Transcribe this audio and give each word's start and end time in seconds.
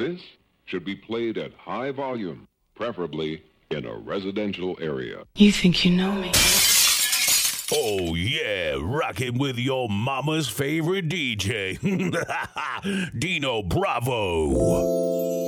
This 0.00 0.22
should 0.64 0.86
be 0.86 0.96
played 0.96 1.36
at 1.36 1.52
high 1.52 1.90
volume, 1.90 2.48
preferably 2.74 3.42
in 3.70 3.84
a 3.84 3.94
residential 3.94 4.78
area. 4.80 5.24
You 5.34 5.52
think 5.52 5.84
you 5.84 5.90
know 5.90 6.12
me? 6.12 6.32
Oh, 7.70 8.14
yeah, 8.14 8.78
rocking 8.80 9.36
with 9.36 9.58
your 9.58 9.90
mama's 9.90 10.48
favorite 10.48 11.10
DJ, 11.10 11.78
Dino 13.18 13.62
Bravo. 13.62 15.39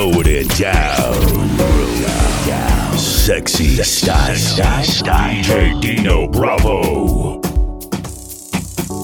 Road 0.00 0.26
it 0.28 0.48
down. 0.56 1.12
Road 1.58 1.98
it 1.98 2.46
down. 2.46 2.96
Sexy, 2.96 3.76
style. 3.82 4.34
Style. 4.34 4.82
style. 4.82 5.44
DJ 5.44 5.78
Dino 5.78 6.26
Bravo. 6.26 7.42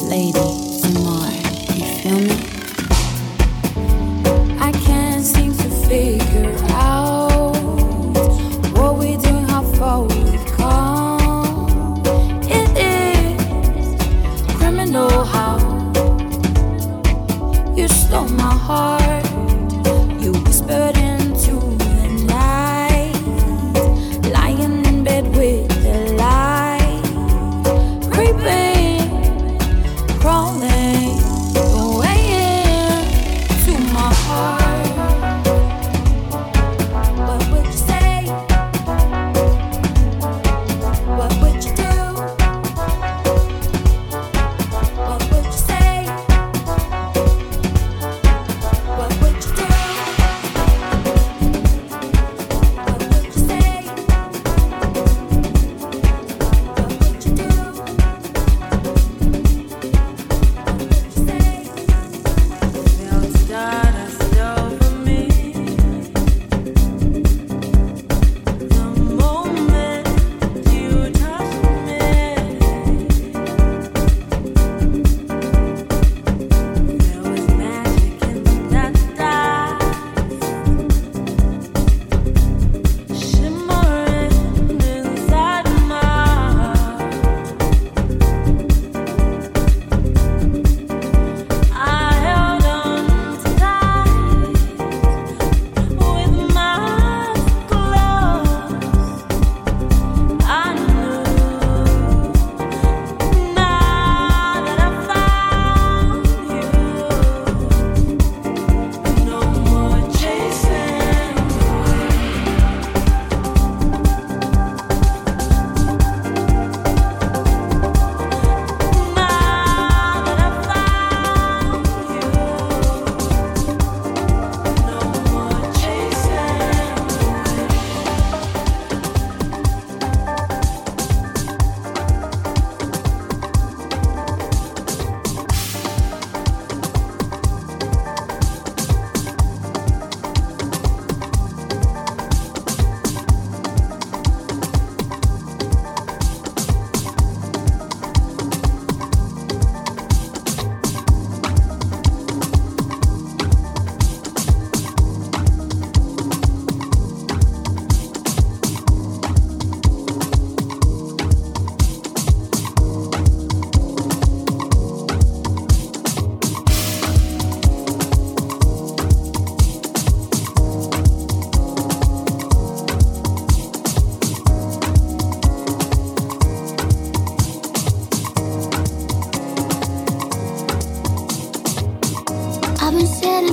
Lady. 0.09 0.66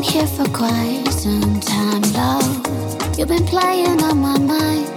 Here 0.04 0.28
for 0.28 0.46
quite 0.50 1.08
some 1.10 1.60
time, 1.62 2.02
love. 2.14 3.18
You've 3.18 3.30
been 3.30 3.46
playing 3.46 4.02
on 4.02 4.18
my 4.20 4.38
mind. 4.38 4.88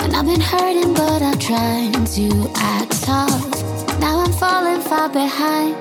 And 0.00 0.14
I've 0.14 0.26
been 0.26 0.40
hurting, 0.40 0.94
but 0.94 1.20
I'm 1.20 1.38
trying 1.38 2.04
to 2.04 2.50
act 2.54 3.02
tough. 3.02 4.00
Now 4.00 4.20
I'm 4.20 4.32
falling 4.32 4.80
far 4.80 5.08
behind. 5.08 5.76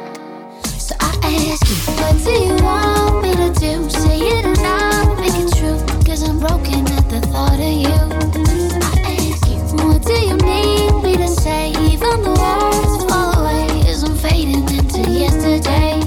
So 0.65 0.95
I 0.99 1.11
ask 1.51 1.63
you, 1.69 1.77
what 1.99 2.15
do 2.25 2.31
you 2.31 2.55
want 2.63 3.21
me 3.23 3.31
to 3.35 3.59
do? 3.59 3.89
Say 3.89 4.19
it 4.19 4.45
not, 4.63 5.19
make 5.19 5.35
it 5.35 5.53
true. 5.55 5.77
Cause 6.05 6.23
I'm 6.27 6.39
broken 6.39 6.81
at 6.97 7.09
the 7.09 7.21
thought 7.31 7.59
of 7.59 7.75
you. 7.85 8.01
I 8.81 8.95
ask 9.29 9.47
you, 9.47 9.59
what 9.85 10.03
do 10.03 10.13
you 10.13 10.35
need 10.37 11.03
me 11.03 11.17
to 11.17 11.27
say? 11.27 11.69
Even 11.91 12.23
the 12.23 12.33
words 12.43 13.03
fall 13.11 13.39
away 13.39 13.87
as 13.87 14.03
I'm 14.03 14.15
fading 14.17 14.67
into 14.77 15.09
yesterday. 15.11 15.98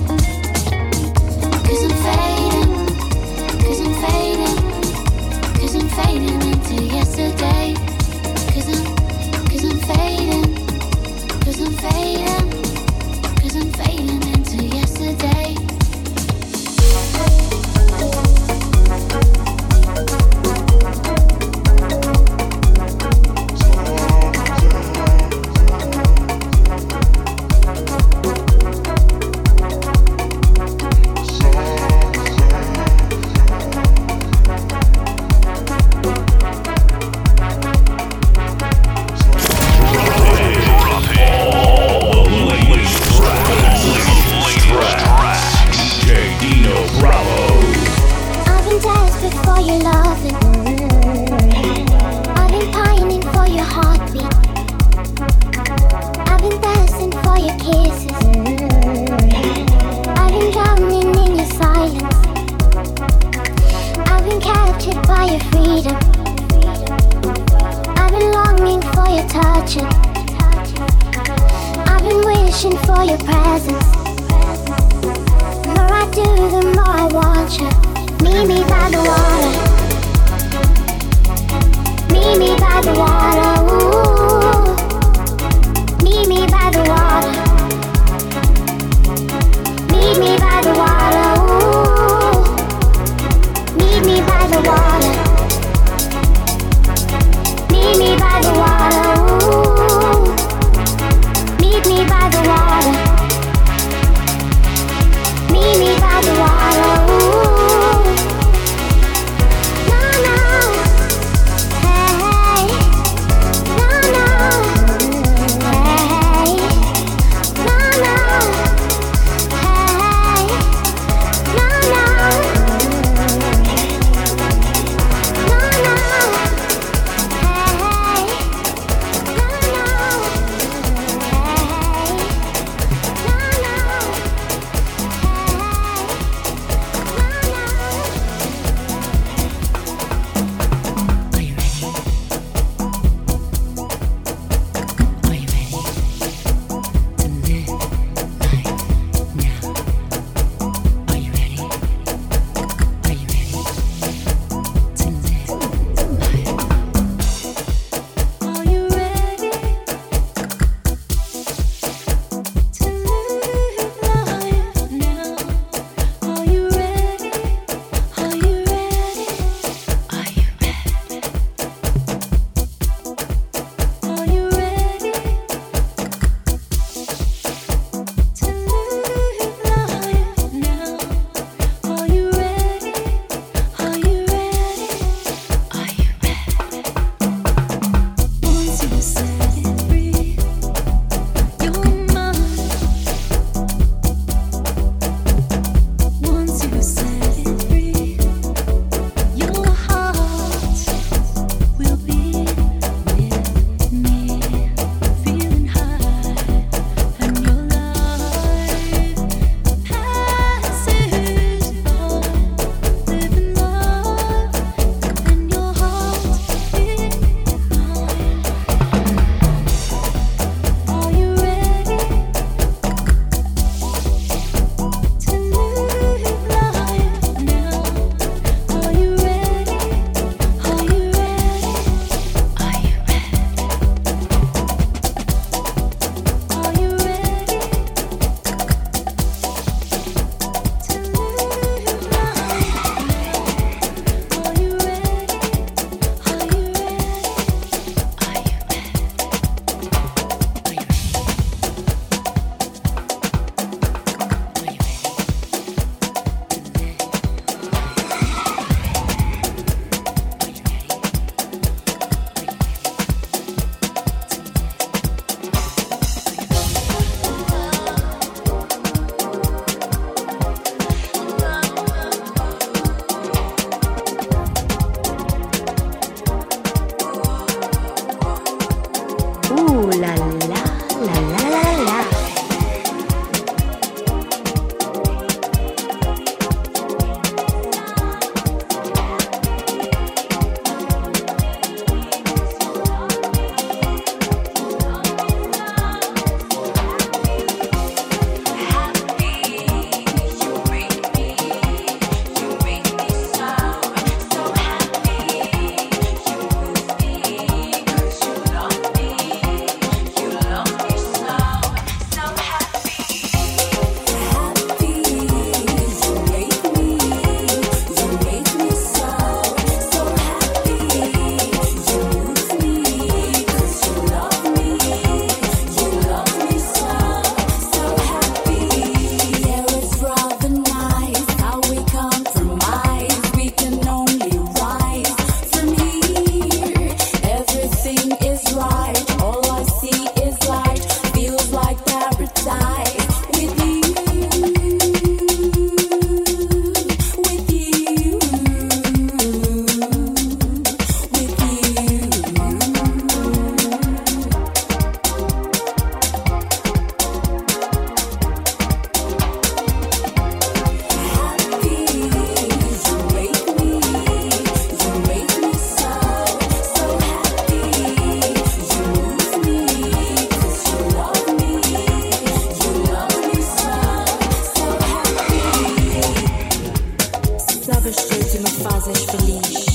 abas 377.77 378.05
que 378.05 378.17
te 378.17 378.41
me 378.41 378.51
fazes 378.51 379.07
feliz. 379.07 379.72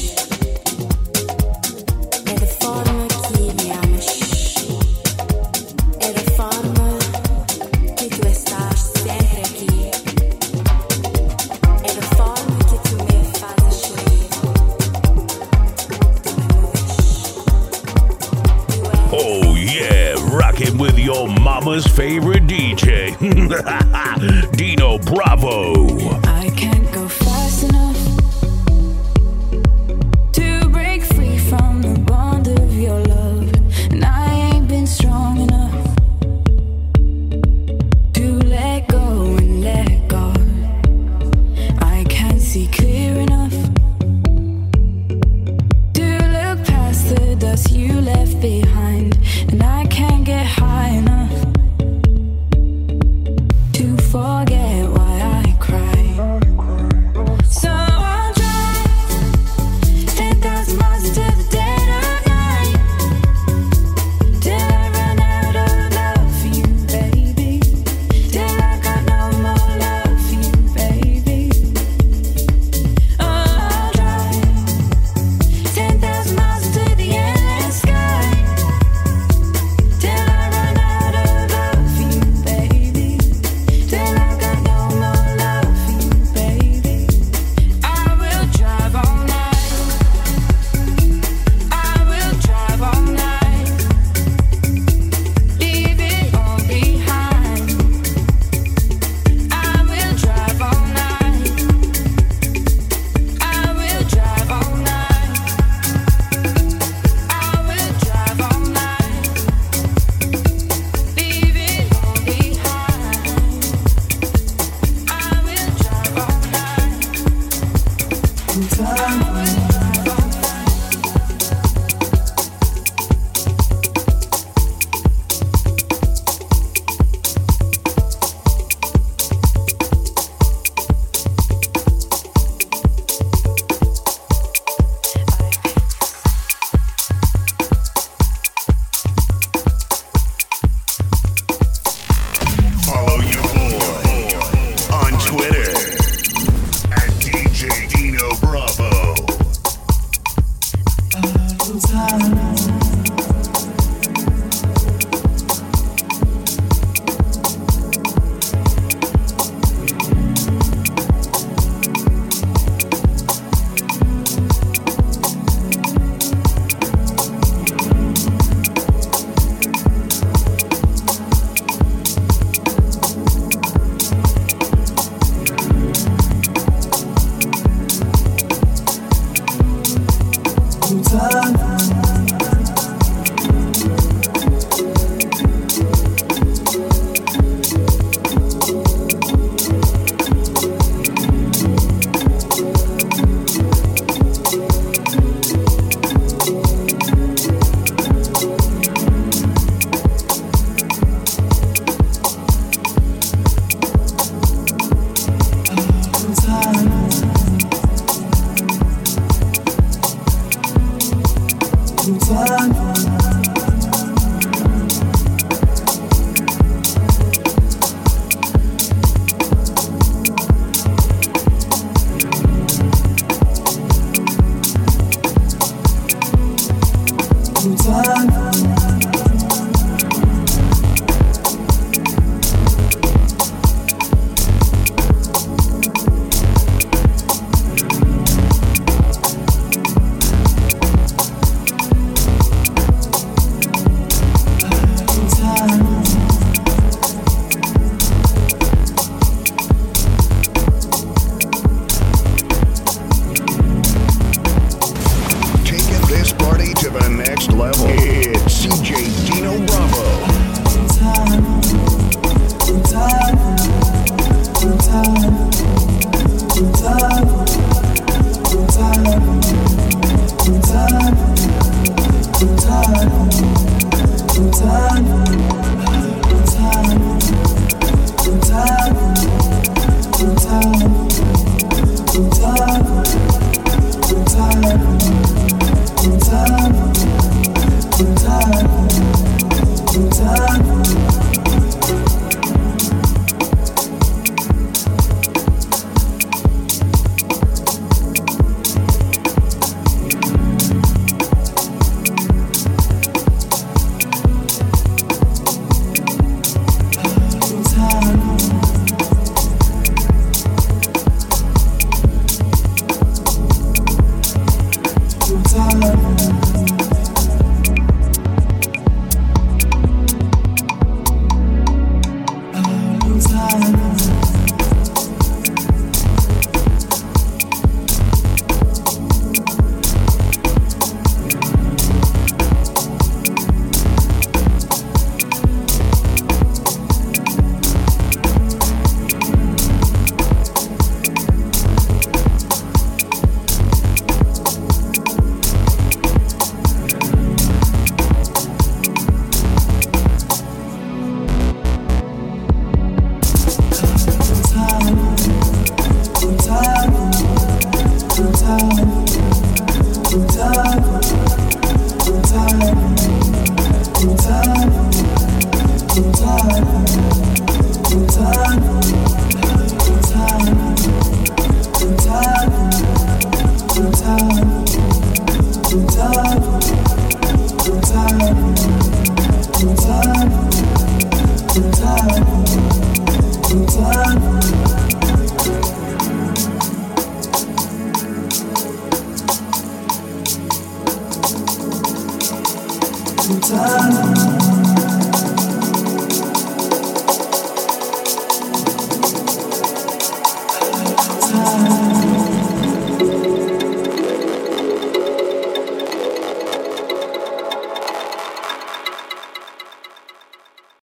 Taking 227.88 228.37